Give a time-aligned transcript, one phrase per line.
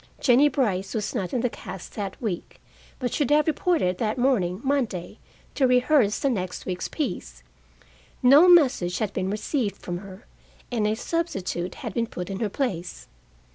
[0.19, 2.59] Jennie Brice was not in the cast that week,
[2.97, 5.19] but should have reported that morning (Monday)
[5.53, 7.43] to rehearse the next week's piece.
[8.23, 10.25] No message had been received from her,
[10.71, 13.07] and a substitute had been put in her place.